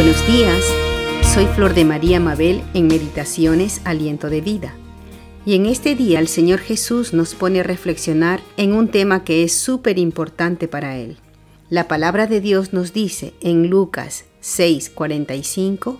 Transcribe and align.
Buenos 0.00 0.24
días, 0.28 0.64
soy 1.34 1.46
Flor 1.46 1.74
de 1.74 1.84
María 1.84 2.20
Mabel 2.20 2.62
en 2.72 2.86
Meditaciones 2.86 3.80
Aliento 3.84 4.30
de 4.30 4.40
Vida. 4.40 4.72
Y 5.44 5.56
en 5.56 5.66
este 5.66 5.96
día 5.96 6.20
el 6.20 6.28
Señor 6.28 6.60
Jesús 6.60 7.12
nos 7.12 7.34
pone 7.34 7.58
a 7.58 7.62
reflexionar 7.64 8.40
en 8.56 8.74
un 8.74 8.92
tema 8.92 9.24
que 9.24 9.42
es 9.42 9.52
súper 9.52 9.98
importante 9.98 10.68
para 10.68 10.96
Él. 10.96 11.16
La 11.68 11.88
palabra 11.88 12.28
de 12.28 12.40
Dios 12.40 12.72
nos 12.72 12.92
dice 12.92 13.34
en 13.40 13.70
Lucas 13.70 14.26
6:45, 14.40 15.98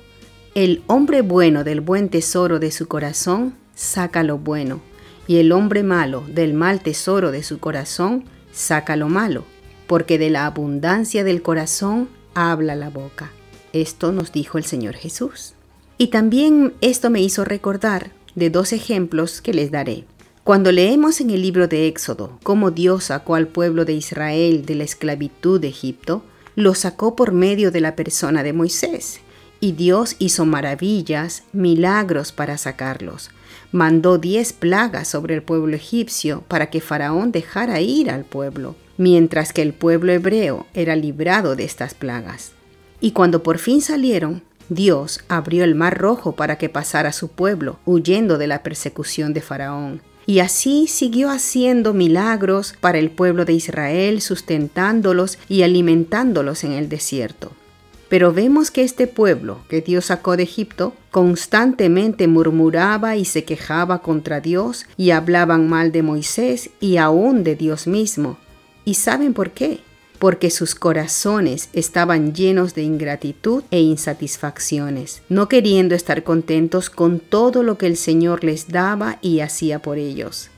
El 0.54 0.84
hombre 0.86 1.22
bueno 1.22 1.64
del 1.64 1.80
buen 1.80 2.08
tesoro 2.08 2.60
de 2.60 2.70
su 2.70 2.86
corazón 2.86 3.54
saca 3.74 4.22
lo 4.22 4.38
bueno, 4.38 4.80
y 5.26 5.38
el 5.38 5.50
hombre 5.50 5.82
malo 5.82 6.22
del 6.28 6.54
mal 6.54 6.82
tesoro 6.82 7.32
de 7.32 7.42
su 7.42 7.58
corazón 7.58 8.26
saca 8.52 8.94
lo 8.94 9.08
malo, 9.08 9.42
porque 9.88 10.18
de 10.18 10.30
la 10.30 10.46
abundancia 10.46 11.24
del 11.24 11.42
corazón 11.42 12.08
habla 12.34 12.76
la 12.76 12.90
boca. 12.90 13.32
Esto 13.72 14.12
nos 14.12 14.32
dijo 14.32 14.58
el 14.58 14.64
Señor 14.64 14.94
Jesús. 14.94 15.54
Y 15.98 16.08
también 16.08 16.74
esto 16.80 17.10
me 17.10 17.20
hizo 17.20 17.44
recordar 17.44 18.12
de 18.34 18.50
dos 18.50 18.72
ejemplos 18.72 19.40
que 19.40 19.52
les 19.52 19.70
daré. 19.70 20.04
Cuando 20.44 20.72
leemos 20.72 21.20
en 21.20 21.30
el 21.30 21.42
libro 21.42 21.68
de 21.68 21.88
Éxodo 21.88 22.38
cómo 22.42 22.70
Dios 22.70 23.04
sacó 23.04 23.34
al 23.34 23.48
pueblo 23.48 23.84
de 23.84 23.92
Israel 23.92 24.64
de 24.64 24.76
la 24.76 24.84
esclavitud 24.84 25.60
de 25.60 25.68
Egipto, 25.68 26.22
lo 26.54 26.74
sacó 26.74 27.16
por 27.16 27.32
medio 27.32 27.70
de 27.70 27.80
la 27.80 27.96
persona 27.96 28.42
de 28.42 28.52
Moisés. 28.52 29.20
Y 29.60 29.72
Dios 29.72 30.16
hizo 30.18 30.46
maravillas, 30.46 31.42
milagros 31.52 32.32
para 32.32 32.56
sacarlos. 32.58 33.30
Mandó 33.72 34.16
diez 34.16 34.52
plagas 34.52 35.08
sobre 35.08 35.34
el 35.34 35.42
pueblo 35.42 35.76
egipcio 35.76 36.42
para 36.48 36.70
que 36.70 36.80
Faraón 36.80 37.32
dejara 37.32 37.80
ir 37.80 38.10
al 38.10 38.24
pueblo, 38.24 38.76
mientras 38.96 39.52
que 39.52 39.62
el 39.62 39.74
pueblo 39.74 40.12
hebreo 40.12 40.66
era 40.72 40.96
librado 40.96 41.56
de 41.56 41.64
estas 41.64 41.92
plagas. 41.92 42.52
Y 43.00 43.12
cuando 43.12 43.42
por 43.42 43.58
fin 43.58 43.80
salieron, 43.80 44.42
Dios 44.68 45.20
abrió 45.28 45.64
el 45.64 45.74
mar 45.74 45.98
rojo 45.98 46.32
para 46.32 46.58
que 46.58 46.68
pasara 46.68 47.12
su 47.12 47.28
pueblo, 47.28 47.78
huyendo 47.86 48.38
de 48.38 48.46
la 48.46 48.62
persecución 48.62 49.32
de 49.32 49.40
Faraón. 49.40 50.02
Y 50.26 50.40
así 50.40 50.88
siguió 50.88 51.30
haciendo 51.30 51.94
milagros 51.94 52.74
para 52.80 52.98
el 52.98 53.10
pueblo 53.10 53.46
de 53.46 53.54
Israel, 53.54 54.20
sustentándolos 54.20 55.38
y 55.48 55.62
alimentándolos 55.62 56.64
en 56.64 56.72
el 56.72 56.90
desierto. 56.90 57.52
Pero 58.10 58.32
vemos 58.32 58.70
que 58.70 58.82
este 58.82 59.06
pueblo 59.06 59.60
que 59.68 59.80
Dios 59.80 60.06
sacó 60.06 60.36
de 60.36 60.42
Egipto 60.42 60.94
constantemente 61.10 62.26
murmuraba 62.26 63.16
y 63.16 63.24
se 63.24 63.44
quejaba 63.44 64.00
contra 64.02 64.40
Dios 64.40 64.86
y 64.96 65.10
hablaban 65.10 65.68
mal 65.68 65.92
de 65.92 66.02
Moisés 66.02 66.70
y 66.80 66.96
aún 66.96 67.44
de 67.44 67.54
Dios 67.54 67.86
mismo. 67.86 68.38
¿Y 68.84 68.94
saben 68.94 69.34
por 69.34 69.50
qué? 69.50 69.80
Porque 70.18 70.50
sus 70.50 70.74
corazones 70.74 71.68
estaban 71.72 72.34
llenos 72.34 72.74
de 72.74 72.82
ingratitud 72.82 73.62
e 73.70 73.80
insatisfacciones, 73.80 75.22
no 75.28 75.48
queriendo 75.48 75.94
estar 75.94 76.24
contentos 76.24 76.90
con 76.90 77.20
todo 77.20 77.62
lo 77.62 77.78
que 77.78 77.86
el 77.86 77.96
Señor 77.96 78.44
les 78.44 78.68
daba 78.68 79.18
y 79.22 79.40
hacía 79.40 79.80
por 79.80 79.98
ellos. 79.98 80.50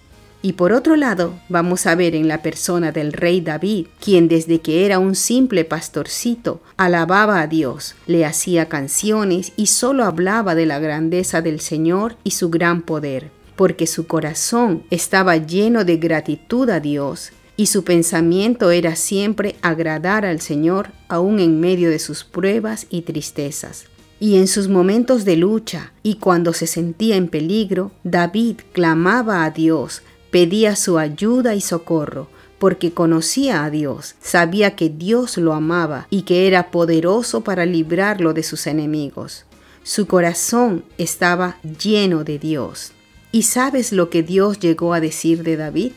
Y 0.42 0.54
por 0.54 0.72
otro 0.72 0.96
lado, 0.96 1.34
vamos 1.50 1.86
a 1.86 1.94
ver 1.94 2.14
en 2.14 2.26
la 2.26 2.40
persona 2.40 2.92
del 2.92 3.12
rey 3.12 3.42
David, 3.42 3.88
quien 4.02 4.26
desde 4.26 4.60
que 4.60 4.86
era 4.86 4.98
un 4.98 5.14
simple 5.14 5.66
pastorcito 5.66 6.62
alababa 6.78 7.42
a 7.42 7.46
Dios, 7.46 7.94
le 8.06 8.24
hacía 8.24 8.66
canciones 8.66 9.52
y 9.56 9.66
solo 9.66 10.04
hablaba 10.04 10.54
de 10.54 10.64
la 10.64 10.78
grandeza 10.78 11.42
del 11.42 11.60
Señor 11.60 12.16
y 12.24 12.30
su 12.30 12.48
gran 12.48 12.80
poder, 12.80 13.30
porque 13.54 13.86
su 13.86 14.06
corazón 14.06 14.82
estaba 14.88 15.36
lleno 15.36 15.84
de 15.84 15.98
gratitud 15.98 16.70
a 16.70 16.80
Dios 16.80 17.32
y 17.60 17.66
su 17.66 17.84
pensamiento 17.84 18.70
era 18.70 18.96
siempre 18.96 19.56
agradar 19.60 20.24
al 20.24 20.40
Señor 20.40 20.92
aun 21.08 21.40
en 21.40 21.60
medio 21.60 21.90
de 21.90 21.98
sus 21.98 22.24
pruebas 22.24 22.86
y 22.88 23.02
tristezas. 23.02 23.84
Y 24.18 24.38
en 24.38 24.48
sus 24.48 24.68
momentos 24.68 25.26
de 25.26 25.36
lucha 25.36 25.92
y 26.02 26.14
cuando 26.14 26.54
se 26.54 26.66
sentía 26.66 27.16
en 27.16 27.28
peligro, 27.28 27.92
David 28.02 28.60
clamaba 28.72 29.44
a 29.44 29.50
Dios, 29.50 30.00
pedía 30.30 30.74
su 30.74 30.96
ayuda 30.96 31.54
y 31.54 31.60
socorro, 31.60 32.30
porque 32.58 32.92
conocía 32.92 33.62
a 33.62 33.68
Dios, 33.68 34.14
sabía 34.22 34.74
que 34.74 34.88
Dios 34.88 35.36
lo 35.36 35.52
amaba 35.52 36.06
y 36.08 36.22
que 36.22 36.46
era 36.46 36.70
poderoso 36.70 37.42
para 37.42 37.66
librarlo 37.66 38.32
de 38.32 38.42
sus 38.42 38.66
enemigos. 38.66 39.44
Su 39.82 40.06
corazón 40.06 40.82
estaba 40.96 41.58
lleno 41.78 42.24
de 42.24 42.38
Dios. 42.38 42.92
¿Y 43.32 43.42
sabes 43.42 43.92
lo 43.92 44.08
que 44.08 44.22
Dios 44.22 44.60
llegó 44.60 44.94
a 44.94 45.00
decir 45.00 45.42
de 45.42 45.58
David? 45.58 45.92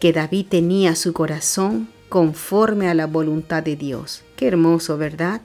Que 0.00 0.12
David 0.12 0.46
tenía 0.48 0.96
su 0.96 1.12
corazón 1.12 1.88
conforme 2.08 2.88
a 2.88 2.94
la 2.94 3.06
voluntad 3.06 3.62
de 3.62 3.76
Dios. 3.76 4.22
Qué 4.34 4.48
hermoso, 4.48 4.96
¿verdad? 4.96 5.42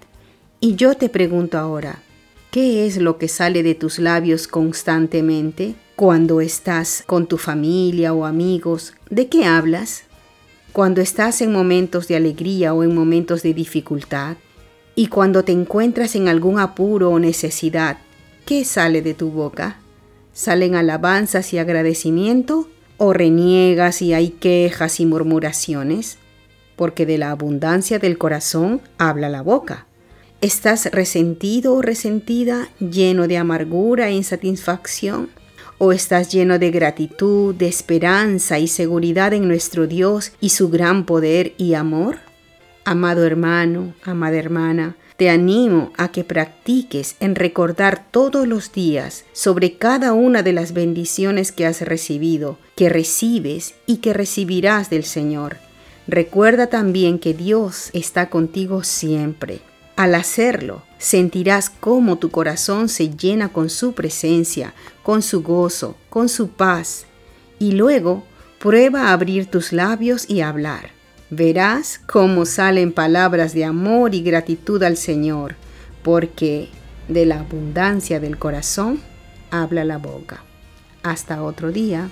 Y 0.60 0.76
yo 0.76 0.96
te 0.96 1.10
pregunto 1.10 1.60
ahora, 1.60 2.00
¿qué 2.52 2.88
es 2.88 2.98
lo 2.98 3.18
que 3.18 3.28
sale 3.28 3.62
de 3.62 3.76
tus 3.76 4.00
labios 4.00 4.48
constantemente 4.48 5.76
cuando 5.98 6.42
estás 6.42 7.04
con 7.06 7.28
tu 7.28 7.38
familia 7.38 8.14
o 8.14 8.26
amigos? 8.26 8.94
¿De 9.10 9.28
qué 9.28 9.46
hablas? 9.46 10.04
Cuando 10.72 11.02
estás 11.02 11.42
en 11.42 11.52
momentos 11.52 12.08
de 12.08 12.16
alegría 12.16 12.74
o 12.74 12.84
en 12.84 12.96
momentos 12.96 13.44
de 13.44 13.54
dificultad, 13.54 14.38
y 14.96 15.08
cuando 15.08 15.44
te 15.44 15.52
encuentras 15.52 16.16
en 16.16 16.30
algún 16.30 16.60
apuro 16.60 17.12
o 17.12 17.20
necesidad, 17.20 17.98
¿qué 18.46 18.64
sale 18.64 19.02
de 19.02 19.14
tu 19.14 19.30
boca? 19.30 19.80
¿Salen 20.32 20.76
alabanzas 20.76 21.54
y 21.54 21.58
agradecimiento 21.58 22.70
o 22.98 23.14
reniegas 23.14 24.02
y 24.02 24.14
hay 24.14 24.30
quejas 24.30 25.00
y 25.00 25.06
murmuraciones, 25.06 26.18
porque 26.76 27.06
de 27.06 27.18
la 27.18 27.32
abundancia 27.32 28.00
del 28.00 28.18
corazón 28.18 28.82
habla 28.98 29.30
la 29.30 29.42
boca. 29.42 29.88
¿Estás 30.42 30.92
resentido 30.92 31.74
o 31.74 31.82
resentida, 31.82 32.70
lleno 32.80 33.28
de 33.28 33.38
amargura 33.38 34.10
e 34.10 34.14
insatisfacción? 34.14 35.30
¿O 35.78 35.92
estás 35.92 36.32
lleno 36.32 36.60
de 36.60 36.72
gratitud, 36.72 37.56
de 37.56 37.68
esperanza 37.68 38.60
y 38.60 38.68
seguridad 38.68 39.34
en 39.34 39.48
nuestro 39.48 39.88
Dios 39.88 40.32
y 40.40 40.50
su 40.50 40.70
gran 40.70 41.06
poder 41.06 41.54
y 41.58 41.74
amor? 41.74 42.20
Amado 42.86 43.26
hermano, 43.26 43.94
amada 44.04 44.38
hermana, 44.38 44.96
te 45.18 45.30
animo 45.30 45.94
a 45.98 46.10
que 46.10 46.24
practiques 46.24 47.16
en 47.20 47.36
recordar 47.36 48.06
todos 48.12 48.48
los 48.48 48.72
días 48.74 49.24
sobre 49.32 49.78
cada 49.78 50.14
una 50.14 50.44
de 50.44 50.52
las 50.54 50.74
bendiciones 50.74 51.52
que 51.52 51.66
has 51.66 51.82
recibido, 51.82 52.58
que 52.76 52.90
recibes 52.90 53.76
y 53.86 53.98
que 53.98 54.14
recibirás 54.14 54.90
del 54.90 55.06
Señor. 55.06 55.58
Recuerda 56.08 56.68
también 56.68 57.18
que 57.18 57.34
Dios 57.34 57.90
está 57.94 58.30
contigo 58.30 58.84
siempre. 58.84 59.62
Al 59.96 60.14
hacerlo, 60.14 60.84
sentirás 60.98 61.70
cómo 61.70 62.18
tu 62.18 62.30
corazón 62.30 62.90
se 62.90 63.16
llena 63.16 63.50
con 63.50 63.70
su 63.70 63.94
presencia, 63.94 64.74
con 65.04 65.22
su 65.22 65.42
gozo, 65.42 65.96
con 66.10 66.28
su 66.28 66.50
paz. 66.50 67.06
Y 67.58 67.72
luego, 67.72 68.24
prueba 68.60 69.08
a 69.08 69.14
abrir 69.14 69.46
tus 69.46 69.72
labios 69.72 70.30
y 70.30 70.42
hablar. 70.42 70.92
Verás 71.30 72.00
cómo 72.06 72.46
salen 72.46 72.92
palabras 72.92 73.54
de 73.54 73.66
amor 73.66 74.14
y 74.14 74.22
gratitud 74.22 74.82
al 74.84 74.96
Señor, 74.96 75.56
porque 76.04 76.70
de 77.08 77.26
la 77.26 77.40
abundancia 77.40 78.20
del 78.20 78.38
corazón 78.38 79.00
habla 79.50 79.84
la 79.84 79.98
boca. 79.98 80.44
Hasta 81.04 81.44
otro 81.44 81.72
día. 81.72 82.10